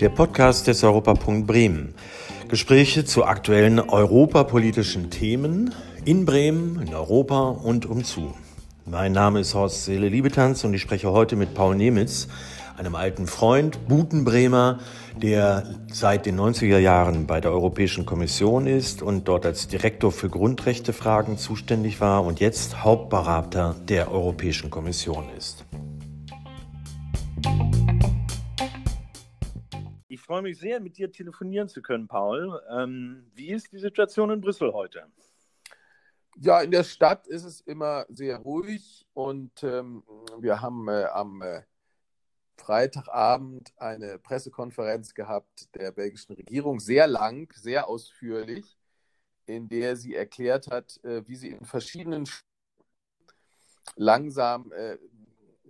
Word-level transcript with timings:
Der 0.00 0.10
Podcast 0.10 0.68
des 0.68 0.84
Europapunkt 0.84 1.46
Bremen. 1.48 1.92
Gespräche 2.48 3.04
zu 3.04 3.24
aktuellen 3.24 3.80
europapolitischen 3.80 5.10
Themen 5.10 5.74
in 6.04 6.24
Bremen, 6.24 6.80
in 6.80 6.94
Europa 6.94 7.48
und 7.48 7.84
umzu. 7.84 8.32
Mein 8.86 9.12
Name 9.12 9.40
ist 9.40 9.54
Horst 9.54 9.84
Seele 9.84 10.08
Liebetanz 10.08 10.64
und 10.64 10.72
ich 10.72 10.80
spreche 10.80 11.10
heute 11.10 11.36
mit 11.36 11.52
Paul 11.52 11.74
Nemitz, 11.74 12.28
einem 12.78 12.94
alten 12.94 13.26
Freund, 13.26 13.86
Butenbremer, 13.88 14.78
der 15.20 15.64
seit 15.92 16.26
den 16.26 16.38
90er 16.38 16.78
Jahren 16.78 17.26
bei 17.26 17.40
der 17.40 17.50
Europäischen 17.50 18.06
Kommission 18.06 18.66
ist 18.66 19.02
und 19.02 19.26
dort 19.26 19.44
als 19.44 19.68
Direktor 19.68 20.12
für 20.12 20.30
Grundrechtefragen 20.30 21.38
zuständig 21.38 22.00
war 22.00 22.24
und 22.24 22.40
jetzt 22.40 22.84
Hauptberater 22.84 23.74
der 23.88 24.12
Europäischen 24.12 24.70
Kommission 24.70 25.24
ist. 25.36 25.67
Freue 30.28 30.42
mich 30.42 30.58
sehr, 30.58 30.78
mit 30.78 30.98
dir 30.98 31.10
telefonieren 31.10 31.70
zu 31.70 31.80
können, 31.80 32.06
Paul. 32.06 32.60
Ähm, 32.70 33.30
wie 33.34 33.48
ist 33.48 33.72
die 33.72 33.78
Situation 33.78 34.30
in 34.30 34.42
Brüssel 34.42 34.74
heute? 34.74 35.06
Ja, 36.36 36.60
in 36.60 36.70
der 36.70 36.84
Stadt 36.84 37.26
ist 37.26 37.44
es 37.44 37.62
immer 37.62 38.04
sehr 38.10 38.36
ruhig 38.36 39.06
und 39.14 39.62
ähm, 39.62 40.04
wir 40.38 40.60
haben 40.60 40.86
äh, 40.88 41.04
am 41.04 41.40
äh, 41.40 41.62
Freitagabend 42.58 43.72
eine 43.78 44.18
Pressekonferenz 44.18 45.14
gehabt 45.14 45.74
der 45.74 45.92
belgischen 45.92 46.34
Regierung, 46.34 46.78
sehr 46.78 47.06
lang, 47.06 47.50
sehr 47.54 47.88
ausführlich, 47.88 48.76
in 49.46 49.66
der 49.70 49.96
sie 49.96 50.14
erklärt 50.14 50.66
hat, 50.66 51.02
äh, 51.04 51.26
wie 51.26 51.36
sie 51.36 51.48
in 51.48 51.64
verschiedenen 51.64 52.28
langsam 53.96 54.72
äh, 54.72 54.98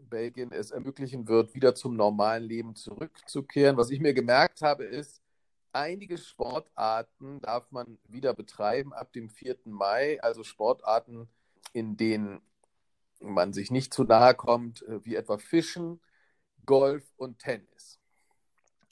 Belgien 0.09 0.53
es 0.53 0.71
ermöglichen 0.71 1.29
wird, 1.29 1.55
wieder 1.55 1.75
zum 1.75 1.97
normalen 1.97 2.45
Leben 2.45 2.74
zurückzukehren. 2.74 3.77
Was 3.77 3.91
ich 3.91 4.01
mir 4.01 4.15
gemerkt 4.15 4.63
habe, 4.63 4.85
ist, 4.85 5.23
einige 5.73 6.19
Sportarten 6.19 7.41
darf 7.41 7.71
man 7.71 7.99
wieder 8.09 8.35
betreiben 8.35 8.93
ab 8.93 9.13
dem 9.13 9.29
4. 9.30 9.59
Mai, 9.65 10.21
also 10.23 10.45
Sportarten, 10.45 11.29
in 11.73 11.97
denen 11.97 12.41
man 13.21 13.52
sich 13.52 13.71
nicht 13.71 13.93
zu 13.93 14.05
nahe 14.05 14.35
kommt, 14.35 14.82
äh, 14.82 15.05
wie 15.05 15.16
etwa 15.16 15.38
Fischen, 15.38 16.01
Golf 16.65 17.04
und 17.16 17.38
Tennis. 17.38 17.99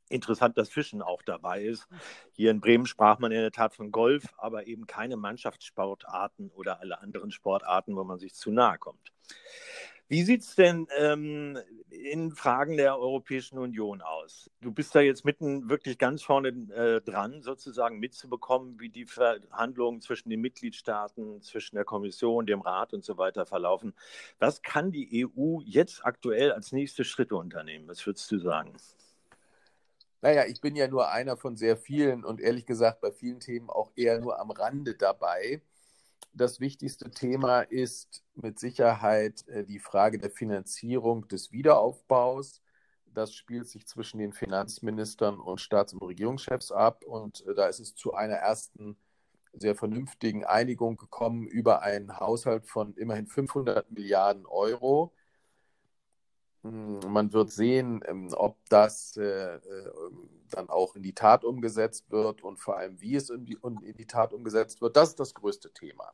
Interessant, 0.08 0.56
dass 0.56 0.68
Fischen 0.68 1.02
auch 1.02 1.22
dabei 1.22 1.64
ist. 1.64 1.88
Hier 2.32 2.52
in 2.52 2.60
Bremen 2.60 2.86
sprach 2.86 3.18
man 3.18 3.32
in 3.32 3.40
der 3.40 3.50
Tat 3.50 3.74
von 3.74 3.90
Golf, 3.90 4.32
aber 4.38 4.66
eben 4.68 4.86
keine 4.86 5.16
Mannschaftssportarten 5.16 6.50
oder 6.50 6.80
alle 6.80 7.00
anderen 7.00 7.32
Sportarten, 7.32 7.96
wo 7.96 8.04
man 8.04 8.18
sich 8.18 8.34
zu 8.34 8.52
nahe 8.52 8.78
kommt. 8.78 9.12
Wie 10.08 10.22
sieht 10.22 10.42
es 10.42 10.54
denn 10.54 10.86
ähm, 10.98 11.58
in 11.90 12.30
Fragen 12.30 12.76
der 12.76 12.96
Europäischen 12.96 13.58
Union 13.58 14.02
aus? 14.02 14.48
Du 14.60 14.70
bist 14.70 14.94
da 14.94 15.00
jetzt 15.00 15.24
mitten 15.24 15.68
wirklich 15.68 15.98
ganz 15.98 16.22
vorne 16.22 16.48
äh, 16.48 17.00
dran, 17.00 17.42
sozusagen 17.42 17.98
mitzubekommen, 17.98 18.78
wie 18.78 18.88
die 18.88 19.04
Verhandlungen 19.04 20.00
zwischen 20.00 20.30
den 20.30 20.40
Mitgliedstaaten, 20.40 21.42
zwischen 21.42 21.74
der 21.74 21.84
Kommission, 21.84 22.46
dem 22.46 22.60
Rat 22.60 22.94
und 22.94 23.04
so 23.04 23.18
weiter 23.18 23.46
verlaufen. 23.46 23.94
Was 24.38 24.62
kann 24.62 24.92
die 24.92 25.26
EU 25.26 25.58
jetzt 25.64 26.06
aktuell 26.06 26.52
als 26.52 26.70
nächste 26.70 27.02
Schritte 27.02 27.34
unternehmen? 27.34 27.88
Was 27.88 28.06
würdest 28.06 28.30
du 28.30 28.38
sagen? 28.38 28.74
Naja, 30.22 30.44
ich 30.46 30.60
bin 30.60 30.76
ja 30.76 30.86
nur 30.86 31.10
einer 31.10 31.36
von 31.36 31.56
sehr 31.56 31.76
vielen 31.76 32.24
und 32.24 32.40
ehrlich 32.40 32.64
gesagt 32.64 33.00
bei 33.00 33.10
vielen 33.10 33.40
Themen 33.40 33.70
auch 33.70 33.90
eher 33.96 34.20
nur 34.20 34.38
am 34.38 34.52
Rande 34.52 34.94
dabei 34.94 35.62
das 36.32 36.60
wichtigste 36.60 37.10
Thema 37.10 37.62
ist 37.62 38.22
mit 38.34 38.58
Sicherheit 38.58 39.46
äh, 39.48 39.64
die 39.64 39.78
Frage 39.78 40.18
der 40.18 40.30
Finanzierung 40.30 41.28
des 41.28 41.52
Wiederaufbaus. 41.52 42.60
Das 43.06 43.32
spielt 43.32 43.68
sich 43.68 43.86
zwischen 43.86 44.18
den 44.18 44.32
Finanzministern 44.32 45.40
und 45.40 45.60
Staats- 45.60 45.94
und 45.94 46.02
Regierungschefs 46.02 46.70
ab. 46.72 47.04
Und 47.04 47.46
äh, 47.46 47.54
da 47.54 47.66
ist 47.66 47.80
es 47.80 47.94
zu 47.94 48.14
einer 48.14 48.34
ersten 48.34 48.96
sehr 49.54 49.74
vernünftigen 49.74 50.44
Einigung 50.44 50.96
gekommen 50.96 51.46
über 51.46 51.82
einen 51.82 52.20
Haushalt 52.20 52.66
von 52.66 52.94
immerhin 52.94 53.26
500 53.26 53.90
Milliarden 53.90 54.44
Euro. 54.46 55.12
Hm, 56.62 57.00
man 57.08 57.32
wird 57.32 57.50
sehen, 57.50 58.02
ähm, 58.06 58.28
ob 58.34 58.58
das 58.68 59.16
äh, 59.16 59.58
dann 60.50 60.68
auch 60.68 60.96
in 60.96 61.02
die 61.02 61.14
Tat 61.14 61.44
umgesetzt 61.44 62.10
wird 62.10 62.42
und 62.42 62.58
vor 62.58 62.76
allem, 62.76 63.00
wie 63.00 63.16
es 63.16 63.30
in 63.30 63.44
die, 63.44 63.58
in 63.62 63.96
die 63.96 64.06
Tat 64.06 64.32
umgesetzt 64.32 64.80
wird. 64.80 64.96
Das 64.96 65.10
ist 65.10 65.20
das 65.20 65.34
größte 65.34 65.72
Thema. 65.72 66.12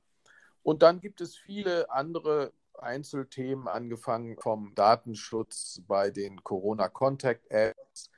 Und 0.62 0.82
dann 0.82 1.00
gibt 1.00 1.20
es 1.20 1.36
viele 1.36 1.90
andere 1.90 2.52
Einzelthemen, 2.78 3.68
angefangen 3.68 4.36
vom 4.38 4.74
Datenschutz 4.74 5.82
bei 5.86 6.10
den 6.10 6.42
Corona-Contact-Apps 6.42 8.10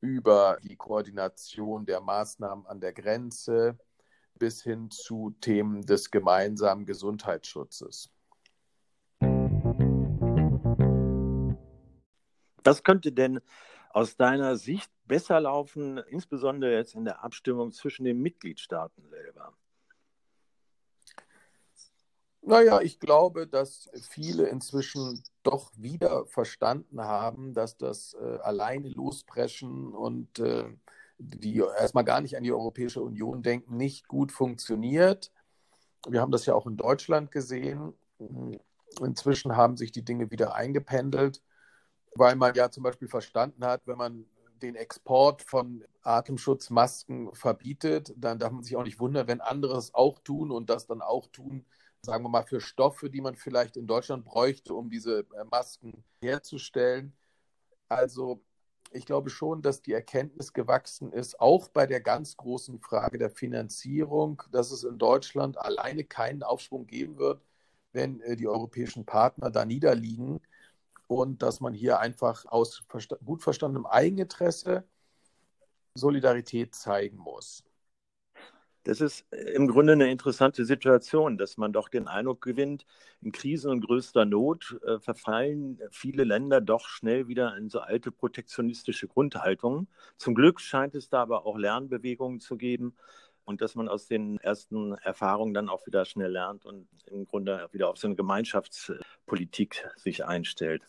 über 0.00 0.58
die 0.62 0.76
Koordination 0.76 1.86
der 1.86 2.00
Maßnahmen 2.00 2.66
an 2.66 2.80
der 2.80 2.92
Grenze 2.92 3.78
bis 4.38 4.62
hin 4.62 4.90
zu 4.90 5.36
Themen 5.40 5.82
des 5.82 6.10
gemeinsamen 6.10 6.86
Gesundheitsschutzes. 6.86 8.10
Was 12.64 12.82
könnte 12.82 13.12
denn 13.12 13.40
aus 13.90 14.16
deiner 14.16 14.56
Sicht 14.56 14.90
besser 15.04 15.40
laufen, 15.40 15.98
insbesondere 15.98 16.74
jetzt 16.74 16.94
in 16.94 17.04
der 17.04 17.22
Abstimmung 17.22 17.72
zwischen 17.72 18.04
den 18.04 18.20
Mitgliedstaaten 18.20 19.08
selber? 19.08 19.52
Naja, 22.44 22.80
ich 22.80 22.98
glaube, 22.98 23.46
dass 23.46 23.88
viele 24.10 24.48
inzwischen 24.48 25.22
doch 25.44 25.70
wieder 25.76 26.26
verstanden 26.26 27.00
haben, 27.00 27.54
dass 27.54 27.76
das 27.76 28.14
äh, 28.14 28.38
alleine 28.42 28.88
lospreschen 28.88 29.94
und 29.94 30.40
äh, 30.40 30.64
die 31.18 31.58
erstmal 31.58 32.04
gar 32.04 32.20
nicht 32.20 32.36
an 32.36 32.42
die 32.42 32.52
Europäische 32.52 33.00
Union 33.00 33.42
denken, 33.42 33.76
nicht 33.76 34.08
gut 34.08 34.32
funktioniert. 34.32 35.30
Wir 36.08 36.20
haben 36.20 36.32
das 36.32 36.46
ja 36.46 36.54
auch 36.54 36.66
in 36.66 36.76
Deutschland 36.76 37.30
gesehen. 37.30 37.94
Inzwischen 39.00 39.56
haben 39.56 39.76
sich 39.76 39.92
die 39.92 40.04
Dinge 40.04 40.30
wieder 40.32 40.54
eingependelt, 40.54 41.42
weil 42.16 42.34
man 42.36 42.54
ja 42.56 42.70
zum 42.70 42.82
Beispiel 42.82 43.08
verstanden 43.08 43.64
hat, 43.64 43.82
wenn 43.86 43.98
man 43.98 44.26
den 44.62 44.74
Export 44.74 45.42
von 45.42 45.84
Atemschutzmasken 46.02 47.34
verbietet, 47.34 48.14
dann 48.16 48.38
darf 48.40 48.52
man 48.52 48.64
sich 48.64 48.76
auch 48.76 48.84
nicht 48.84 49.00
wundern, 49.00 49.28
wenn 49.28 49.40
andere 49.40 49.76
es 49.78 49.94
auch 49.94 50.18
tun 50.20 50.50
und 50.50 50.70
das 50.70 50.86
dann 50.86 51.02
auch 51.02 51.28
tun, 51.28 51.64
sagen 52.04 52.24
wir 52.24 52.28
mal, 52.28 52.42
für 52.42 52.60
Stoffe, 52.60 53.10
die 53.10 53.20
man 53.20 53.36
vielleicht 53.36 53.76
in 53.76 53.86
Deutschland 53.86 54.24
bräuchte, 54.24 54.74
um 54.74 54.90
diese 54.90 55.20
äh, 55.20 55.44
Masken 55.50 56.04
herzustellen. 56.20 57.12
Also 57.88 58.42
ich 58.90 59.06
glaube 59.06 59.30
schon, 59.30 59.62
dass 59.62 59.82
die 59.82 59.92
Erkenntnis 59.92 60.52
gewachsen 60.52 61.12
ist, 61.12 61.40
auch 61.40 61.68
bei 61.68 61.86
der 61.86 62.00
ganz 62.00 62.36
großen 62.36 62.80
Frage 62.80 63.18
der 63.18 63.30
Finanzierung, 63.30 64.42
dass 64.50 64.72
es 64.72 64.84
in 64.84 64.98
Deutschland 64.98 65.58
alleine 65.58 66.04
keinen 66.04 66.42
Aufschwung 66.42 66.86
geben 66.86 67.18
wird, 67.18 67.40
wenn 67.92 68.20
äh, 68.22 68.36
die 68.36 68.48
europäischen 68.48 69.06
Partner 69.06 69.50
da 69.50 69.64
niederliegen 69.64 70.40
und 71.06 71.42
dass 71.42 71.60
man 71.60 71.72
hier 71.72 72.00
einfach 72.00 72.46
aus 72.46 72.84
gut 73.24 73.42
verstandenem 73.42 73.86
Eigeninteresse 73.86 74.84
Solidarität 75.94 76.74
zeigen 76.74 77.18
muss. 77.18 77.62
Das 78.84 79.00
ist 79.00 79.24
äh, 79.30 79.52
im 79.52 79.68
Grunde 79.68 79.92
eine 79.92 80.10
interessante 80.10 80.64
Situation, 80.64 81.38
dass 81.38 81.56
man 81.56 81.72
doch 81.72 81.88
den 81.88 82.08
Eindruck 82.08 82.42
gewinnt, 82.42 82.84
in 83.20 83.32
Krisen 83.32 83.70
und 83.70 83.86
größter 83.86 84.24
Not 84.24 84.78
äh, 84.84 84.98
verfallen 84.98 85.80
viele 85.90 86.24
Länder 86.24 86.60
doch 86.60 86.86
schnell 86.88 87.28
wieder 87.28 87.56
in 87.56 87.68
so 87.68 87.80
alte 87.80 88.10
protektionistische 88.10 89.08
Grundhaltungen. 89.08 89.88
Zum 90.16 90.34
Glück 90.34 90.60
scheint 90.60 90.94
es 90.94 91.08
da 91.08 91.22
aber 91.22 91.46
auch 91.46 91.56
Lernbewegungen 91.56 92.40
zu 92.40 92.56
geben 92.56 92.94
und 93.44 93.60
dass 93.60 93.74
man 93.74 93.88
aus 93.88 94.06
den 94.06 94.38
ersten 94.38 94.92
Erfahrungen 94.94 95.54
dann 95.54 95.68
auch 95.68 95.86
wieder 95.86 96.04
schnell 96.04 96.30
lernt 96.30 96.64
und 96.64 96.88
im 97.06 97.26
Grunde 97.26 97.68
wieder 97.72 97.88
auf 97.88 97.98
so 97.98 98.06
eine 98.06 98.16
Gemeinschaftspolitik 98.16 99.88
sich 99.96 100.24
einstellt. 100.24 100.82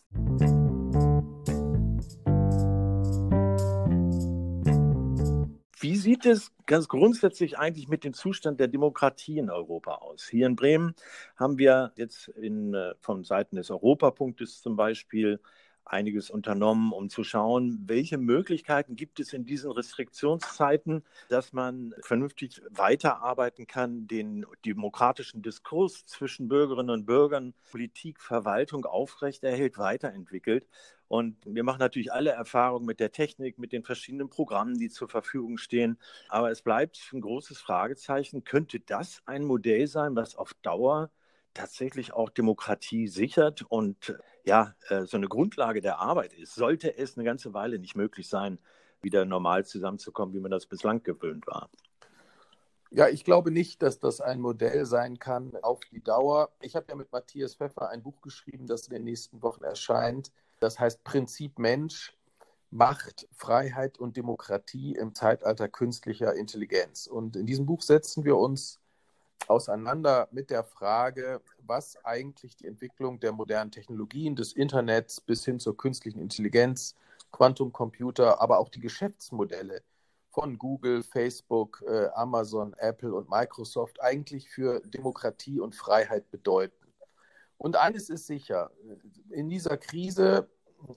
Wie 5.84 5.98
sieht 5.98 6.26
es 6.26 6.54
ganz 6.66 6.88
grundsätzlich 6.88 7.60
eigentlich 7.60 7.90
mit 7.90 8.06
dem 8.06 8.14
Zustand 8.14 8.58
der 8.62 8.70
Demokratie 8.70 9.38
in 9.38 9.50
Europa 9.50 9.96
aus? 9.96 10.26
Hier 10.30 10.48
in 10.48 10.56
Bremen 10.56 10.96
haben 11.36 11.58
wir 11.58 11.92
jetzt 11.98 12.30
in, 12.30 12.74
äh, 12.74 12.94
von 13.02 13.26
Seiten 13.26 13.58
des 13.58 13.70
Europapunktes 13.70 14.62
zum 14.62 14.78
Beispiel 14.78 15.42
einiges 15.86 16.30
unternommen, 16.30 16.92
um 16.92 17.10
zu 17.10 17.24
schauen, 17.24 17.84
welche 17.86 18.18
Möglichkeiten 18.18 18.96
gibt 18.96 19.20
es 19.20 19.34
in 19.34 19.46
diesen 19.46 19.72
Restriktionszeiten, 19.72 21.04
dass 21.30 21.54
man 21.54 21.94
vernünftig 22.02 22.62
weiterarbeiten 22.70 23.68
kann, 23.68 24.08
den 24.08 24.46
demokratischen 24.66 25.42
Diskurs 25.42 26.06
zwischen 26.06 26.48
Bürgerinnen 26.48 26.90
und 26.90 27.06
Bürgern, 27.06 27.54
Politik, 27.70 28.22
Verwaltung 28.22 28.86
aufrechterhält, 28.86 29.78
weiterentwickelt. 29.78 30.68
Und 31.08 31.38
wir 31.46 31.64
machen 31.64 31.80
natürlich 31.80 32.12
alle 32.12 32.32
Erfahrungen 32.32 32.86
mit 32.86 33.00
der 33.00 33.12
Technik, 33.12 33.60
mit 33.60 33.72
den 33.72 33.84
verschiedenen 33.84 34.30
Programmen, 34.30 34.80
die 34.80 34.90
zur 34.90 35.10
Verfügung 35.10 35.58
stehen. 35.58 36.00
Aber 36.30 36.50
es 36.50 36.62
bleibt 36.64 37.00
ein 37.14 37.22
großes 37.22 37.60
Fragezeichen. 37.60 38.44
Könnte 38.44 38.80
das 38.80 39.22
ein 39.26 39.44
Modell 39.44 39.86
sein, 39.88 40.16
was 40.16 40.36
auf 40.36 40.54
Dauer 40.64 41.12
tatsächlich 41.54 42.14
auch 42.14 42.30
Demokratie 42.30 43.08
sichert 43.08 43.62
und 43.64 44.18
ja, 44.44 44.76
äh, 44.90 45.06
so 45.06 45.18
eine 45.18 45.28
Grundlage 45.28 45.82
der 45.82 46.00
Arbeit 46.00 46.34
ist, 46.34 46.56
sollte 46.56 46.98
es 46.98 47.18
eine 47.18 47.24
ganze 47.24 47.54
Weile 47.54 47.80
nicht 47.80 47.96
möglich 47.96 48.28
sein, 48.28 48.60
wieder 49.02 49.26
normal 49.26 49.66
zusammenzukommen, 49.66 50.34
wie 50.34 50.40
man 50.40 50.52
das 50.52 50.66
bislang 50.66 51.04
gewöhnt 51.04 51.46
war. 51.48 51.70
Ja, 52.92 53.08
ich 53.08 53.24
glaube 53.24 53.50
nicht, 53.50 53.82
dass 53.82 54.00
das 54.00 54.22
ein 54.22 54.40
Modell 54.40 54.86
sein 54.86 55.18
kann 55.18 55.56
auf 55.64 55.80
die 55.92 56.04
Dauer. 56.04 56.52
Ich 56.62 56.76
habe 56.76 56.86
ja 56.90 56.96
mit 56.96 57.12
Matthias 57.12 57.56
Pfeffer 57.56 57.90
ein 57.90 58.04
Buch 58.04 58.22
geschrieben, 58.22 58.68
das 58.68 58.88
in 58.88 58.94
den 58.94 59.04
nächsten 59.04 59.42
Wochen 59.42 59.64
erscheint. 59.64 60.32
Das 60.60 60.80
heißt 60.80 61.04
Prinzip 61.04 61.58
Mensch, 61.58 62.16
Macht, 62.70 63.28
Freiheit 63.32 64.00
und 64.00 64.16
Demokratie 64.16 64.94
im 64.94 65.16
Zeitalter 65.16 65.68
künstlicher 65.70 66.36
Intelligenz. 66.36 67.08
Und 67.08 67.36
in 67.36 67.46
diesem 67.46 67.66
Buch 67.66 67.82
setzen 67.82 68.26
wir 68.26 68.38
uns 68.38 68.80
auseinander 69.48 70.28
mit 70.32 70.50
der 70.50 70.64
Frage, 70.64 71.42
was 71.66 72.04
eigentlich 72.06 72.56
die 72.56 72.68
Entwicklung 72.68 73.20
der 73.20 73.32
modernen 73.32 73.72
Technologien, 73.72 74.36
des 74.36 74.54
Internets 74.54 75.22
bis 75.22 75.46
hin 75.46 75.60
zur 75.60 75.78
künstlichen 75.78 76.20
Intelligenz, 76.20 76.96
Quantumcomputer, 77.32 78.42
aber 78.42 78.60
auch 78.60 78.70
die 78.70 78.80
Geschäftsmodelle 78.80 79.82
von 80.30 80.58
Google, 80.58 81.04
Facebook, 81.04 81.84
äh, 81.88 82.08
Amazon, 82.16 82.74
Apple 82.78 83.14
und 83.14 83.30
Microsoft 83.30 84.02
eigentlich 84.02 84.50
für 84.50 84.82
Demokratie 84.82 85.60
und 85.60 85.76
Freiheit 85.76 86.32
bedeuten. 86.32 86.88
Und 87.58 87.76
eines 87.76 88.10
ist 88.10 88.28
sicher, 88.28 88.72
in 89.30 89.48
dieser 89.48 89.78
Krise 89.78 90.50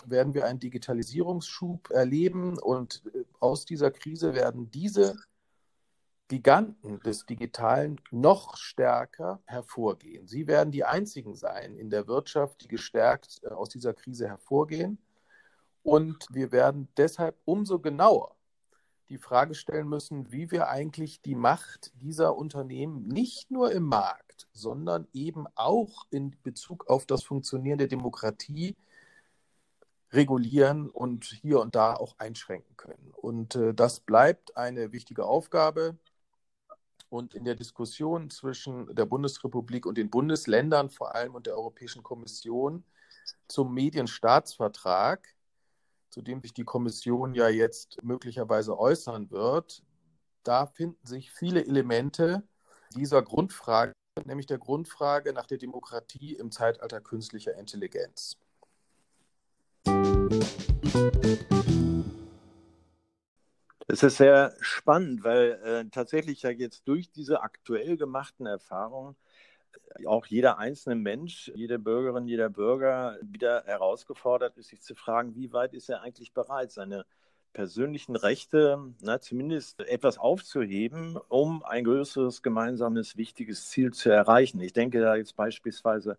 werden 0.06 0.34
wir 0.34 0.46
einen 0.46 0.58
Digitalisierungsschub 0.58 1.90
erleben 1.90 2.58
und 2.58 3.02
äh, 3.14 3.24
aus 3.40 3.66
dieser 3.66 3.90
Krise 3.90 4.34
werden 4.34 4.70
diese 4.70 5.16
Giganten 6.28 7.00
des 7.00 7.24
Digitalen 7.26 8.00
noch 8.10 8.56
stärker 8.56 9.40
hervorgehen. 9.44 10.26
Sie 10.26 10.46
werden 10.46 10.72
die 10.72 10.84
einzigen 10.84 11.34
sein 11.34 11.76
in 11.76 11.90
der 11.90 12.08
Wirtschaft, 12.08 12.62
die 12.62 12.68
gestärkt 12.68 13.40
äh, 13.44 13.48
aus 13.48 13.68
dieser 13.68 13.94
Krise 13.94 14.28
hervorgehen. 14.28 14.98
Und 15.82 16.26
wir 16.30 16.50
werden 16.50 16.88
deshalb 16.96 17.36
umso 17.44 17.78
genauer 17.78 18.34
die 19.08 19.18
Frage 19.18 19.54
stellen 19.54 19.88
müssen, 19.88 20.32
wie 20.32 20.50
wir 20.50 20.68
eigentlich 20.68 21.22
die 21.22 21.36
Macht 21.36 21.92
dieser 22.00 22.36
Unternehmen 22.36 23.06
nicht 23.06 23.52
nur 23.52 23.70
im 23.70 23.84
Markt, 23.84 24.48
sondern 24.52 25.06
eben 25.12 25.46
auch 25.54 26.06
in 26.10 26.36
Bezug 26.42 26.88
auf 26.88 27.06
das 27.06 27.22
Funktionieren 27.22 27.78
der 27.78 27.86
Demokratie 27.86 28.76
regulieren 30.12 30.88
und 30.90 31.24
hier 31.24 31.60
und 31.60 31.74
da 31.74 31.94
auch 31.94 32.16
einschränken 32.18 32.76
können. 32.76 33.12
Und 33.12 33.54
äh, 33.54 33.74
das 33.74 34.00
bleibt 34.00 34.56
eine 34.56 34.92
wichtige 34.92 35.24
Aufgabe. 35.24 35.96
Und 37.08 37.34
in 37.34 37.44
der 37.44 37.54
Diskussion 37.54 38.30
zwischen 38.30 38.94
der 38.94 39.06
Bundesrepublik 39.06 39.86
und 39.86 39.96
den 39.96 40.10
Bundesländern 40.10 40.90
vor 40.90 41.14
allem 41.14 41.34
und 41.34 41.46
der 41.46 41.54
Europäischen 41.54 42.02
Kommission 42.02 42.84
zum 43.48 43.72
Medienstaatsvertrag 43.72 45.36
zu 46.16 46.22
dem 46.22 46.40
sich 46.40 46.54
die 46.54 46.64
Kommission 46.64 47.34
ja 47.34 47.50
jetzt 47.50 48.02
möglicherweise 48.02 48.78
äußern 48.78 49.30
wird, 49.30 49.82
da 50.44 50.64
finden 50.64 51.06
sich 51.06 51.30
viele 51.30 51.62
Elemente 51.66 52.42
dieser 52.94 53.20
Grundfrage, 53.20 53.92
nämlich 54.24 54.46
der 54.46 54.56
Grundfrage 54.56 55.34
nach 55.34 55.44
der 55.44 55.58
Demokratie 55.58 56.34
im 56.34 56.50
Zeitalter 56.50 57.02
künstlicher 57.02 57.54
Intelligenz. 57.58 58.38
Es 63.88 64.02
ist 64.02 64.16
sehr 64.16 64.54
spannend, 64.60 65.22
weil 65.22 65.52
äh, 65.64 65.84
tatsächlich 65.90 66.42
ja 66.42 66.50
jetzt 66.50 66.88
durch 66.88 67.10
diese 67.10 67.42
aktuell 67.42 67.96
gemachten 67.96 68.46
Erfahrungen 68.46 69.16
auch 70.06 70.26
jeder 70.26 70.58
einzelne 70.58 70.96
Mensch, 70.96 71.50
jede 71.54 71.78
Bürgerin, 71.78 72.26
jeder 72.26 72.50
Bürger 72.50 73.18
wieder 73.22 73.64
herausgefordert 73.66 74.56
ist, 74.58 74.68
sich 74.68 74.82
zu 74.82 74.94
fragen, 74.94 75.34
wie 75.36 75.52
weit 75.52 75.74
ist 75.74 75.88
er 75.88 76.02
eigentlich 76.02 76.32
bereit, 76.32 76.72
seine 76.72 77.06
persönlichen 77.52 78.16
Rechte 78.16 78.92
na, 79.02 79.20
zumindest 79.20 79.80
etwas 79.80 80.18
aufzuheben, 80.18 81.16
um 81.28 81.62
ein 81.62 81.84
größeres 81.84 82.42
gemeinsames 82.42 83.16
wichtiges 83.16 83.70
Ziel 83.70 83.92
zu 83.92 84.10
erreichen. 84.10 84.60
Ich 84.60 84.72
denke 84.72 85.00
da 85.00 85.16
jetzt 85.16 85.36
beispielsweise 85.36 86.18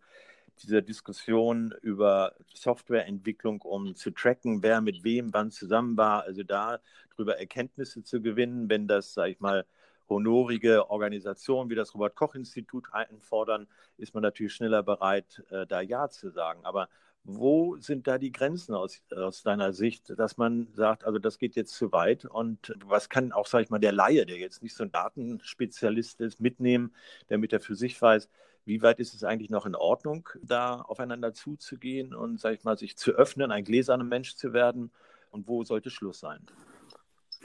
dieser 0.57 0.81
Diskussion 0.81 1.73
über 1.81 2.33
Softwareentwicklung, 2.53 3.61
um 3.61 3.95
zu 3.95 4.11
tracken, 4.11 4.63
wer 4.63 4.81
mit 4.81 5.03
wem 5.03 5.33
wann 5.33 5.51
zusammen 5.51 5.97
war, 5.97 6.23
also 6.23 6.43
da 6.43 6.79
darüber 7.11 7.39
Erkenntnisse 7.39 8.03
zu 8.03 8.21
gewinnen, 8.21 8.69
wenn 8.69 8.87
das, 8.87 9.13
sage 9.13 9.31
ich 9.31 9.39
mal, 9.39 9.65
honorige 10.09 10.89
Organisationen 10.89 11.69
wie 11.69 11.75
das 11.75 11.93
Robert-Koch-Institut 11.93 12.93
einfordern, 12.93 13.67
ist 13.97 14.13
man 14.13 14.23
natürlich 14.23 14.53
schneller 14.53 14.83
bereit, 14.83 15.43
äh, 15.49 15.65
da 15.67 15.81
Ja 15.81 16.09
zu 16.09 16.29
sagen. 16.29 16.61
Aber 16.63 16.87
wo 17.23 17.75
sind 17.77 18.07
da 18.07 18.17
die 18.17 18.31
Grenzen 18.31 18.73
aus, 18.73 19.01
aus 19.13 19.43
deiner 19.43 19.73
Sicht, 19.73 20.17
dass 20.17 20.37
man 20.37 20.69
sagt, 20.73 21.03
also 21.03 21.19
das 21.19 21.37
geht 21.37 21.55
jetzt 21.55 21.73
zu 21.75 21.91
weit 21.91 22.23
und 22.23 22.73
was 22.85 23.09
kann 23.09 23.33
auch, 23.33 23.47
sage 23.47 23.65
ich 23.65 23.69
mal, 23.69 23.79
der 23.79 23.91
Laie, 23.91 24.25
der 24.25 24.37
jetzt 24.37 24.63
nicht 24.63 24.75
so 24.75 24.83
ein 24.83 24.91
Datenspezialist 24.93 26.21
ist, 26.21 26.39
mitnehmen, 26.39 26.93
damit 27.27 27.51
er 27.51 27.59
für 27.59 27.75
sich 27.75 28.01
weiß, 28.01 28.29
wie 28.67 28.81
weit 28.81 28.99
ist 28.99 29.13
es 29.13 29.23
eigentlich 29.23 29.49
noch 29.49 29.65
in 29.65 29.75
Ordnung, 29.75 30.27
da 30.43 30.81
aufeinander 30.81 31.33
zuzugehen 31.33 32.13
und, 32.13 32.39
sage 32.39 32.55
ich 32.55 32.63
mal, 32.65 32.77
sich 32.77 32.97
zu 32.97 33.11
öffnen, 33.11 33.49
ein 33.51 33.63
gläserner 33.63 34.03
Mensch 34.03 34.35
zu 34.35 34.51
werden 34.51 34.91
und 35.31 35.47
wo 35.47 35.63
sollte 35.63 35.89
Schluss 35.89 36.19
sein? 36.19 36.45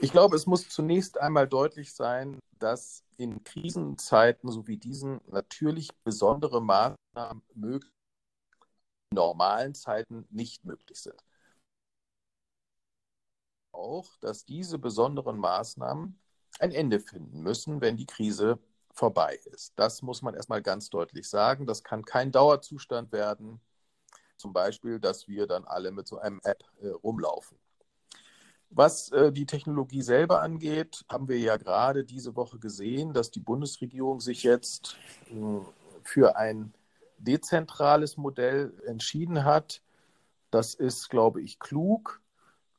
Ich 0.01 0.11
glaube, 0.11 0.35
es 0.35 0.45
muss 0.45 0.67
zunächst 0.67 1.17
einmal 1.19 1.47
deutlich 1.47 1.93
sein, 1.93 2.39
dass 2.59 3.05
in 3.15 3.41
Krisenzeiten 3.43 4.51
so 4.51 4.67
wie 4.67 4.75
diesen 4.75 5.21
natürlich 5.27 5.89
besondere 6.03 6.61
Maßnahmen 6.61 7.41
möglich 7.55 7.93
in 9.11 9.15
normalen 9.15 9.75
Zeiten 9.75 10.27
nicht 10.29 10.65
möglich 10.65 10.99
sind. 10.99 11.23
Auch, 13.71 14.17
dass 14.17 14.43
diese 14.43 14.77
besonderen 14.77 15.37
Maßnahmen 15.37 16.19
ein 16.59 16.71
Ende 16.71 16.99
finden 16.99 17.41
müssen, 17.41 17.79
wenn 17.79 17.95
die 17.95 18.05
Krise 18.05 18.59
vorbei 18.93 19.39
ist. 19.45 19.73
Das 19.75 20.01
muss 20.01 20.21
man 20.21 20.35
erstmal 20.35 20.61
ganz 20.61 20.89
deutlich 20.89 21.27
sagen. 21.27 21.65
Das 21.65 21.83
kann 21.83 22.05
kein 22.05 22.31
Dauerzustand 22.31 23.11
werden. 23.11 23.59
Zum 24.37 24.53
Beispiel, 24.53 24.99
dass 24.99 25.27
wir 25.27 25.47
dann 25.47 25.65
alle 25.65 25.91
mit 25.91 26.07
so 26.07 26.17
einem 26.17 26.39
App 26.43 26.63
äh, 26.81 26.89
rumlaufen. 26.89 27.57
Was 28.69 29.11
äh, 29.11 29.31
die 29.31 29.45
Technologie 29.45 30.01
selber 30.01 30.41
angeht, 30.41 31.05
haben 31.09 31.27
wir 31.27 31.39
ja 31.39 31.57
gerade 31.57 32.03
diese 32.03 32.35
Woche 32.35 32.59
gesehen, 32.59 33.13
dass 33.13 33.31
die 33.31 33.39
Bundesregierung 33.39 34.19
sich 34.19 34.43
jetzt 34.43 34.97
äh, 35.29 35.59
für 36.03 36.35
ein 36.37 36.73
dezentrales 37.17 38.17
Modell 38.17 38.73
entschieden 38.85 39.43
hat. 39.43 39.81
Das 40.51 40.73
ist, 40.73 41.09
glaube 41.09 41.41
ich, 41.41 41.59
klug, 41.59 42.21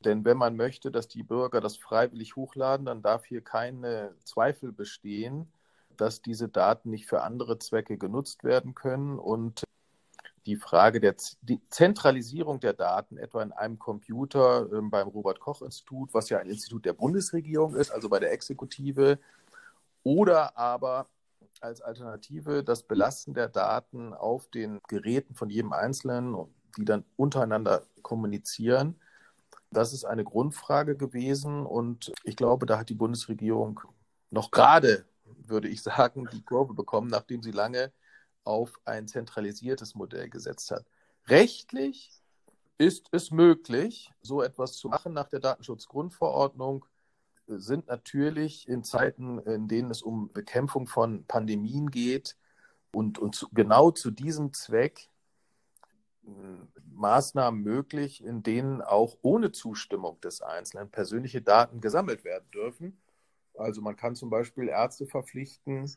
denn 0.03 0.23
wenn 0.23 0.37
man 0.37 0.55
möchte, 0.55 0.91
dass 0.91 1.07
die 1.07 1.23
Bürger 1.23 1.61
das 1.61 1.77
freiwillig 1.77 2.35
hochladen, 2.35 2.85
dann 2.85 3.01
darf 3.01 3.25
hier 3.25 3.41
keine 3.41 4.13
Zweifel 4.23 4.71
bestehen, 4.71 5.51
dass 6.01 6.21
diese 6.21 6.49
Daten 6.49 6.89
nicht 6.89 7.07
für 7.07 7.21
andere 7.21 7.59
Zwecke 7.59 7.97
genutzt 7.97 8.43
werden 8.43 8.75
können 8.75 9.19
und 9.19 9.63
die 10.45 10.55
Frage 10.57 10.99
der 10.99 11.15
die 11.41 11.61
Zentralisierung 11.69 12.59
der 12.59 12.73
Daten, 12.73 13.17
etwa 13.17 13.41
in 13.41 13.51
einem 13.51 13.79
Computer 13.79 14.71
äh, 14.71 14.81
beim 14.81 15.07
Robert-Koch-Institut, 15.07 16.13
was 16.13 16.29
ja 16.29 16.37
ein 16.37 16.49
Institut 16.49 16.85
der 16.85 16.93
Bundesregierung 16.93 17.75
ist, 17.75 17.91
also 17.91 18.09
bei 18.09 18.19
der 18.19 18.31
Exekutive, 18.31 19.19
oder 20.03 20.55
aber 20.55 21.07
als 21.61 21.81
Alternative 21.81 22.63
das 22.63 22.83
Belasten 22.83 23.33
der 23.33 23.47
Daten 23.47 24.13
auf 24.13 24.47
den 24.47 24.81
Geräten 24.87 25.33
von 25.35 25.49
jedem 25.49 25.73
Einzelnen, 25.73 26.35
die 26.77 26.85
dann 26.85 27.05
untereinander 27.15 27.83
kommunizieren. 28.01 28.99
Das 29.71 29.93
ist 29.93 30.05
eine 30.05 30.23
Grundfrage 30.23 30.95
gewesen 30.95 31.65
und 31.65 32.11
ich 32.23 32.35
glaube, 32.35 32.65
da 32.65 32.77
hat 32.77 32.89
die 32.89 32.93
Bundesregierung 32.93 33.81
noch 34.29 34.51
gerade, 34.51 35.05
würde 35.25 35.67
ich 35.67 35.81
sagen, 35.83 36.27
die 36.31 36.43
Kurve 36.43 36.73
bekommen, 36.73 37.07
nachdem 37.07 37.41
sie 37.41 37.51
lange 37.51 37.91
auf 38.43 38.79
ein 38.85 39.07
zentralisiertes 39.07 39.95
Modell 39.95 40.29
gesetzt 40.29 40.71
hat. 40.71 40.85
Rechtlich 41.27 42.21
ist 42.77 43.07
es 43.11 43.31
möglich, 43.31 44.11
so 44.21 44.41
etwas 44.41 44.73
zu 44.73 44.89
machen 44.89 45.13
nach 45.13 45.29
der 45.29 45.39
Datenschutzgrundverordnung, 45.39 46.85
sind 47.47 47.87
natürlich 47.87 48.67
in 48.67 48.83
Zeiten, 48.83 49.39
in 49.39 49.67
denen 49.67 49.91
es 49.91 50.01
um 50.01 50.31
Bekämpfung 50.33 50.87
von 50.87 51.25
Pandemien 51.25 51.91
geht 51.91 52.35
und, 52.91 53.19
und 53.19 53.35
zu, 53.35 53.49
genau 53.53 53.91
zu 53.91 54.11
diesem 54.11 54.53
Zweck 54.53 55.09
äh, 56.25 56.29
Maßnahmen 56.91 57.61
möglich, 57.61 58.23
in 58.23 58.41
denen 58.41 58.81
auch 58.81 59.17
ohne 59.21 59.51
Zustimmung 59.51 60.19
des 60.21 60.41
Einzelnen 60.41 60.89
persönliche 60.89 61.41
Daten 61.41 61.81
gesammelt 61.81 62.23
werden 62.23 62.49
dürfen. 62.51 62.97
Also 63.57 63.81
man 63.81 63.95
kann 63.95 64.15
zum 64.15 64.29
Beispiel 64.29 64.67
Ärzte 64.69 65.05
verpflichten, 65.05 65.89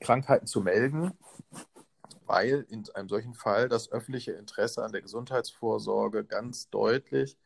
Krankheiten 0.00 0.46
zu 0.46 0.60
melden 0.60 1.12
weil 2.26 2.66
in 2.70 2.84
einem 2.94 3.08
solchen 3.08 3.34
Fall 3.34 3.68
das 3.68 3.90
öffentliche 3.92 4.32
Interesse 4.32 4.82
an 4.82 4.92
der 4.92 5.02
Gesundheitsvorsorge 5.02 6.24
ganz 6.24 6.70
deutlich 6.70 7.36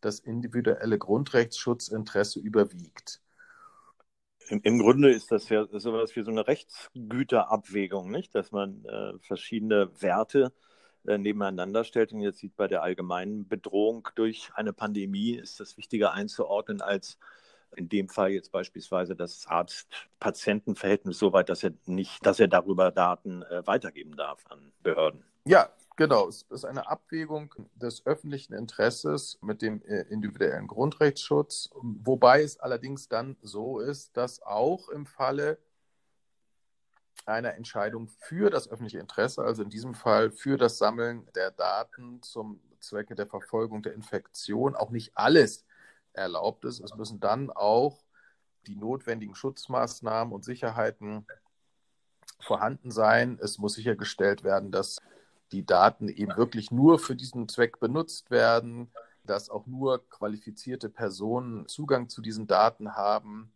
das 0.00 0.18
individuelle 0.18 0.98
Grundrechtsschutzinteresse 0.98 2.38
überwiegt. 2.40 3.22
Im, 4.48 4.78
Grunde 4.78 5.10
ist 5.10 5.32
das 5.32 5.48
ja 5.48 5.66
sowas 5.66 6.14
wie 6.14 6.22
so 6.22 6.30
eine 6.30 6.46
Rechtsgüterabwägung, 6.46 8.10
nicht? 8.10 8.34
Dass 8.34 8.52
man 8.52 8.84
äh, 8.84 9.18
verschiedene 9.20 9.90
Werte 10.00 10.52
äh, 11.06 11.18
nebeneinander 11.18 11.82
stellt. 11.82 12.12
Und 12.12 12.20
jetzt 12.20 12.38
sieht 12.38 12.54
bei 12.56 12.68
der 12.68 12.82
allgemeinen 12.82 13.48
Bedrohung 13.48 14.08
durch 14.14 14.50
eine 14.54 14.72
Pandemie 14.72 15.32
ist 15.32 15.58
das 15.58 15.76
wichtiger 15.76 16.12
einzuordnen 16.12 16.80
als 16.80 17.18
in 17.74 17.88
dem 17.88 18.08
Fall 18.08 18.30
jetzt 18.30 18.52
beispielsweise 18.52 19.16
das 19.16 19.46
Arzt-Patienten-Verhältnis 19.46 21.18
so 21.18 21.32
weit, 21.32 21.48
dass 21.48 21.62
er 21.62 21.72
nicht, 21.86 22.24
dass 22.24 22.40
er 22.40 22.48
darüber 22.48 22.90
Daten 22.90 23.42
äh, 23.42 23.66
weitergeben 23.66 24.16
darf 24.16 24.44
an 24.48 24.72
Behörden. 24.82 25.24
Ja, 25.44 25.70
genau. 25.96 26.28
Es 26.28 26.42
ist 26.42 26.64
eine 26.64 26.88
Abwägung 26.88 27.54
des 27.74 28.04
öffentlichen 28.06 28.54
Interesses 28.54 29.38
mit 29.42 29.62
dem 29.62 29.82
äh, 29.82 30.02
individuellen 30.02 30.66
Grundrechtsschutz, 30.66 31.70
wobei 31.74 32.42
es 32.42 32.58
allerdings 32.58 33.08
dann 33.08 33.36
so 33.42 33.80
ist, 33.80 34.16
dass 34.16 34.42
auch 34.42 34.88
im 34.88 35.06
Falle 35.06 35.58
einer 37.26 37.54
Entscheidung 37.54 38.08
für 38.08 38.50
das 38.50 38.68
öffentliche 38.68 39.00
Interesse, 39.00 39.42
also 39.42 39.62
in 39.62 39.70
diesem 39.70 39.94
Fall 39.94 40.30
für 40.30 40.56
das 40.56 40.78
Sammeln 40.78 41.28
der 41.34 41.50
Daten 41.50 42.22
zum 42.22 42.60
Zwecke 42.80 43.14
der 43.14 43.26
Verfolgung 43.26 43.82
der 43.82 43.94
Infektion, 43.94 44.76
auch 44.76 44.90
nicht 44.90 45.16
alles 45.16 45.65
erlaubt 46.16 46.64
ist. 46.64 46.80
Es 46.80 46.94
müssen 46.96 47.20
dann 47.20 47.50
auch 47.50 48.04
die 48.66 48.76
notwendigen 48.76 49.34
Schutzmaßnahmen 49.34 50.32
und 50.34 50.44
Sicherheiten 50.44 51.26
vorhanden 52.40 52.90
sein. 52.90 53.38
Es 53.40 53.58
muss 53.58 53.74
sichergestellt 53.74 54.44
werden, 54.44 54.70
dass 54.70 54.98
die 55.52 55.64
Daten 55.64 56.08
eben 56.08 56.36
wirklich 56.36 56.70
nur 56.70 56.98
für 56.98 57.14
diesen 57.14 57.48
Zweck 57.48 57.78
benutzt 57.78 58.30
werden, 58.30 58.90
dass 59.24 59.50
auch 59.50 59.66
nur 59.66 60.08
qualifizierte 60.08 60.88
Personen 60.88 61.66
Zugang 61.68 62.08
zu 62.08 62.20
diesen 62.20 62.46
Daten 62.46 62.94
haben 62.94 63.52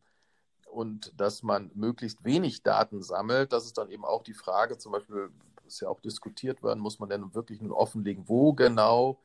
und 0.66 1.12
dass 1.20 1.42
man 1.42 1.70
möglichst 1.74 2.24
wenig 2.24 2.62
Daten 2.62 3.02
sammelt. 3.02 3.52
Das 3.52 3.64
ist 3.64 3.78
dann 3.78 3.90
eben 3.90 4.04
auch 4.04 4.22
die 4.22 4.34
Frage, 4.34 4.78
zum 4.78 4.92
Beispiel 4.92 5.30
ist 5.66 5.80
ja 5.80 5.88
auch 5.88 6.00
diskutiert 6.00 6.62
worden, 6.62 6.80
muss 6.80 6.98
man 6.98 7.08
denn 7.08 7.34
wirklich 7.34 7.60
nur 7.60 7.76
offenlegen, 7.76 8.28
wo 8.28 8.52
genau 8.52 9.20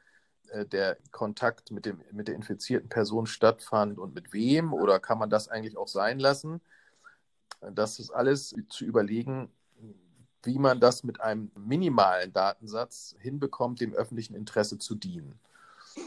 der 0.64 0.98
Kontakt 1.12 1.72
mit, 1.72 1.86
dem, 1.86 2.00
mit 2.12 2.28
der 2.28 2.36
infizierten 2.36 2.88
Person 2.88 3.26
stattfand 3.26 4.00
und 4.00 4.16
mit 4.16 4.32
wem 4.32 4.74
oder 4.74 5.00
kann 5.00 5.18
man 5.18 5.30
das 5.30 5.50
eigentlich 5.50 5.78
auch 5.78 5.88
sein 5.88 6.20
lassen? 6.20 6.62
Das 7.72 8.00
ist 8.00 8.12
alles 8.12 8.56
zu 8.70 8.86
überlegen, 8.86 9.52
wie 10.44 10.60
man 10.60 10.80
das 10.80 11.04
mit 11.04 11.20
einem 11.22 11.52
minimalen 11.56 12.32
Datensatz 12.32 13.16
hinbekommt, 13.20 13.82
dem 13.82 13.94
öffentlichen 13.94 14.36
Interesse 14.36 14.78
zu 14.78 14.96
dienen. 14.96 15.40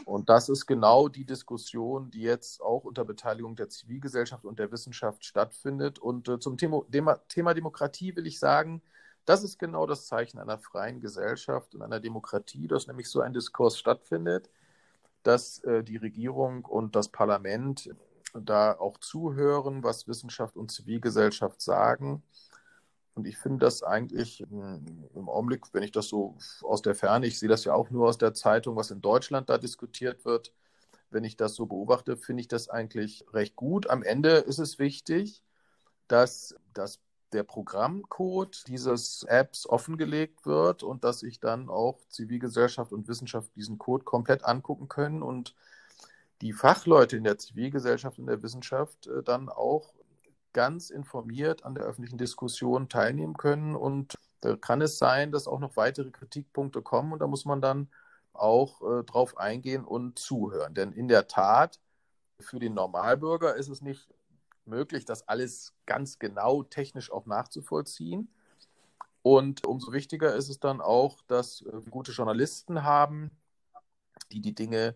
Und 0.05 0.29
das 0.29 0.49
ist 0.49 0.65
genau 0.65 1.07
die 1.07 1.25
Diskussion, 1.25 2.11
die 2.11 2.21
jetzt 2.21 2.61
auch 2.61 2.83
unter 2.83 3.05
Beteiligung 3.05 3.55
der 3.55 3.69
Zivilgesellschaft 3.69 4.45
und 4.45 4.59
der 4.59 4.71
Wissenschaft 4.71 5.25
stattfindet. 5.25 5.99
Und 5.99 6.27
äh, 6.29 6.39
zum 6.39 6.57
Thema, 6.57 6.83
Thema, 7.27 7.53
Demokratie 7.53 8.15
will 8.15 8.27
ich 8.27 8.39
sagen, 8.39 8.81
das 9.29 9.43
ist 9.43 9.59
genau 9.59 9.85
das 9.85 10.07
Zeichen 10.07 10.39
einer 10.39 10.57
freien 10.57 10.99
Gesellschaft 11.01 11.75
und 11.75 11.81
einer 11.81 11.99
Demokratie, 11.99 12.67
dass 12.67 12.87
nämlich 12.87 13.09
so 13.09 13.21
ein 13.21 13.33
Diskurs 13.33 13.77
stattfindet, 13.77 14.49
dass 15.23 15.59
äh, 15.63 15.83
die 15.83 15.97
Regierung 15.97 16.65
und 16.65 16.95
das 16.95 17.09
Parlament 17.09 17.89
da 18.33 18.73
auch 18.73 18.97
zuhören, 18.99 19.83
was 19.83 20.07
Wissenschaft 20.07 20.55
und 20.55 20.71
Zivilgesellschaft 20.71 21.61
sagen 21.61 22.23
und 23.19 23.27
ich 23.27 23.37
finde 23.37 23.65
das 23.65 23.83
eigentlich 23.83 24.45
hm, 24.49 25.09
im 25.13 25.27
Augenblick, 25.27 25.65
wenn 25.73 25.83
ich 25.83 25.91
das 25.91 26.07
so 26.07 26.37
aus 26.61 26.81
der 26.81 26.95
Ferne, 26.95 27.27
ich 27.27 27.37
sehe 27.37 27.49
das 27.49 27.65
ja 27.65 27.73
auch 27.73 27.89
nur 27.89 28.07
aus 28.07 28.17
der 28.17 28.33
Zeitung, 28.33 28.77
was 28.77 28.91
in 28.91 29.01
Deutschland 29.01 29.49
da 29.49 29.57
diskutiert 29.57 30.23
wird, 30.23 30.53
wenn 31.09 31.25
ich 31.25 31.35
das 31.35 31.53
so 31.55 31.65
beobachte, 31.65 32.15
finde 32.15 32.39
ich 32.39 32.47
das 32.47 32.69
eigentlich 32.69 33.25
recht 33.33 33.57
gut. 33.57 33.89
Am 33.89 34.03
Ende 34.03 34.37
ist 34.37 34.59
es 34.59 34.79
wichtig, 34.79 35.43
dass, 36.07 36.55
dass 36.73 37.01
der 37.31 37.43
Programmcode 37.43 38.67
dieses 38.67 39.23
Apps 39.23 39.67
offengelegt 39.67 40.45
wird 40.45 40.83
und 40.83 41.03
dass 41.03 41.19
sich 41.19 41.39
dann 41.39 41.69
auch 41.69 41.99
Zivilgesellschaft 42.09 42.91
und 42.91 43.07
Wissenschaft 43.07 43.55
diesen 43.55 43.77
Code 43.77 44.03
komplett 44.03 44.43
angucken 44.43 44.87
können 44.87 45.21
und 45.21 45.55
die 46.41 46.53
Fachleute 46.53 47.17
in 47.17 47.23
der 47.23 47.37
Zivilgesellschaft 47.37 48.17
und 48.19 48.27
der 48.27 48.41
Wissenschaft 48.41 49.07
äh, 49.07 49.23
dann 49.23 49.49
auch 49.49 49.93
ganz 50.53 50.89
informiert 50.89 51.63
an 51.63 51.75
der 51.75 51.83
öffentlichen 51.83 52.17
Diskussion 52.17 52.89
teilnehmen 52.89 53.35
können. 53.35 53.75
Und 53.75 54.15
da 54.41 54.55
kann 54.55 54.81
es 54.81 54.97
sein, 54.97 55.31
dass 55.31 55.47
auch 55.47 55.59
noch 55.59 55.75
weitere 55.75 56.11
Kritikpunkte 56.11 56.81
kommen 56.81 57.13
und 57.13 57.19
da 57.19 57.27
muss 57.27 57.45
man 57.45 57.61
dann 57.61 57.89
auch 58.33 58.81
äh, 58.81 59.03
drauf 59.03 59.37
eingehen 59.37 59.83
und 59.83 60.17
zuhören. 60.17 60.73
Denn 60.73 60.91
in 60.93 61.07
der 61.07 61.27
Tat, 61.27 61.79
für 62.39 62.59
den 62.59 62.73
Normalbürger 62.73 63.55
ist 63.55 63.67
es 63.67 63.81
nicht 63.81 64.07
möglich, 64.69 65.05
das 65.05 65.27
alles 65.27 65.73
ganz 65.85 66.19
genau 66.19 66.63
technisch 66.63 67.11
auch 67.11 67.25
nachzuvollziehen. 67.25 68.29
Und 69.21 69.65
umso 69.65 69.91
wichtiger 69.91 70.35
ist 70.35 70.49
es 70.49 70.59
dann 70.59 70.81
auch, 70.81 71.21
dass 71.27 71.63
wir 71.65 71.81
gute 71.91 72.11
Journalisten 72.11 72.83
haben, 72.83 73.31
die 74.31 74.41
die 74.41 74.55
Dinge 74.55 74.95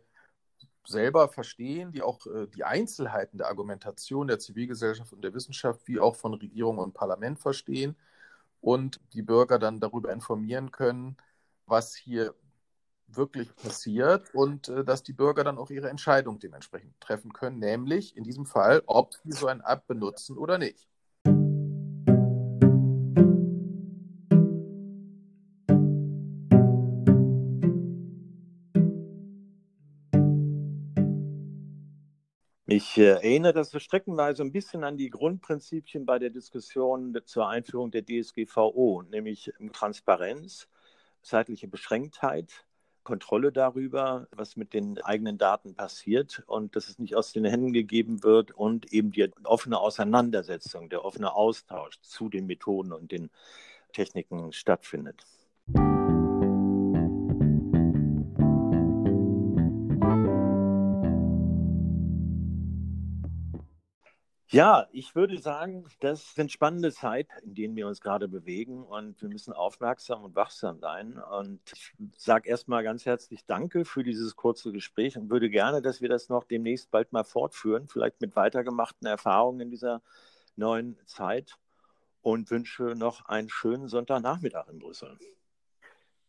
selber 0.86 1.30
verstehen, 1.30 1.92
die 1.92 2.02
auch 2.02 2.26
äh, 2.28 2.48
die 2.48 2.64
Einzelheiten 2.64 3.38
der 3.38 3.48
Argumentation 3.48 4.28
der 4.28 4.40
Zivilgesellschaft 4.40 5.14
und 5.14 5.24
der 5.24 5.34
Wissenschaft 5.34 5.88
wie 5.88 6.00
auch 6.00 6.16
von 6.16 6.34
Regierung 6.34 6.78
und 6.78 6.94
Parlament 6.94 7.40
verstehen 7.40 7.96
und 8.62 9.00
die 9.14 9.22
Bürger 9.22 9.60
dann 9.60 9.80
darüber 9.80 10.12
informieren 10.12 10.72
können, 10.72 11.18
was 11.66 11.96
hier 11.96 12.36
wirklich 13.16 13.56
passiert 13.56 14.34
und 14.34 14.70
äh, 14.70 14.84
dass 14.84 15.04
die 15.04 15.14
Bürger 15.14 15.44
dann 15.44 15.58
auch 15.58 15.70
ihre 15.70 15.90
Entscheidung 15.90 16.40
dementsprechend 16.40 17.00
treffen 17.00 17.34
können, 17.34 17.60
nämlich 17.60 18.16
in 18.18 18.24
diesem 18.24 18.46
Fall, 18.46 18.82
ob 18.86 19.14
sie 19.14 19.32
so 19.32 19.48
ein 19.48 19.62
App 19.62 19.88
benutzen 19.88 20.38
oder 20.38 20.58
nicht. 20.58 20.88
Ich 32.76 32.98
äh, 32.98 33.04
erinnere 33.04 33.54
das 33.54 33.70
so 33.70 33.78
streckenweise 33.78 34.42
ein 34.42 34.52
bisschen 34.52 34.84
an 34.84 34.98
die 34.98 35.12
Grundprinzipien 35.12 36.08
bei 36.08 36.18
der 36.18 36.32
Diskussion 36.32 37.16
zur 37.24 37.48
Einführung 37.48 37.92
der 37.92 38.04
DSGVO, 38.04 39.04
nämlich 39.12 39.54
Transparenz, 39.74 40.68
zeitliche 41.22 41.68
Beschränktheit, 41.68 42.66
Kontrolle 43.04 43.52
darüber, 43.52 44.28
was 44.32 44.56
mit 44.56 44.74
den 44.74 45.02
eigenen 45.02 45.38
Daten 45.38 45.76
passiert 45.76 46.44
und 46.48 46.76
dass 46.76 46.88
es 46.88 47.00
nicht 47.00 47.16
aus 47.16 47.34
den 47.34 47.46
Händen 47.46 47.74
gegeben 47.74 48.24
wird 48.24 48.52
und 48.52 48.92
eben 48.94 49.12
die 49.12 49.30
offene 49.44 49.80
Auseinandersetzung, 49.80 50.90
der 50.90 51.06
offene 51.06 51.34
Austausch 51.34 52.00
zu 52.02 52.30
den 52.30 52.46
Methoden 52.46 52.94
und 52.94 53.12
den 53.12 53.30
Techniken 53.92 54.52
stattfindet. 54.54 55.26
Ja, 64.54 64.88
ich 64.92 65.16
würde 65.16 65.40
sagen, 65.40 65.84
das 66.00 66.36
sind 66.36 66.52
spannende 66.52 66.94
Zeiten, 66.94 67.32
in 67.42 67.56
denen 67.56 67.76
wir 67.76 67.88
uns 67.88 68.02
gerade 68.02 68.28
bewegen 68.28 68.84
und 68.84 69.20
wir 69.20 69.28
müssen 69.28 69.52
aufmerksam 69.52 70.24
und 70.24 70.36
wachsam 70.36 70.80
sein. 70.80 71.18
Und 71.18 71.60
ich 71.72 71.92
sage 72.18 72.48
erstmal 72.48 72.84
ganz 72.84 73.08
herzlich 73.08 73.48
Danke 73.48 73.84
für 73.84 74.04
dieses 74.04 74.36
kurze 74.36 74.72
Gespräch 74.72 75.18
und 75.18 75.32
würde 75.32 75.50
gerne, 75.50 75.82
dass 75.82 76.02
wir 76.02 76.10
das 76.10 76.30
noch 76.30 76.44
demnächst 76.44 76.92
bald 76.92 77.12
mal 77.12 77.24
fortführen, 77.24 77.88
vielleicht 77.88 78.22
mit 78.22 78.36
weitergemachten 78.36 79.08
Erfahrungen 79.08 79.60
in 79.60 79.72
dieser 79.72 80.04
neuen 80.56 81.00
Zeit 81.08 81.58
und 82.22 82.52
wünsche 82.52 82.94
noch 82.96 83.26
einen 83.26 83.50
schönen 83.50 83.88
Sonntagnachmittag 83.88 84.68
in 84.68 84.78
Brüssel. 84.78 85.18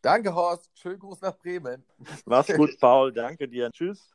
Danke, 0.00 0.34
Horst. 0.34 0.70
Schönen 0.72 0.98
Gruß 0.98 1.20
nach 1.20 1.36
Bremen. 1.36 1.84
Mach's 2.24 2.54
gut, 2.54 2.70
Paul. 2.80 3.12
Danke 3.12 3.46
dir. 3.48 3.70
Tschüss. 3.70 4.13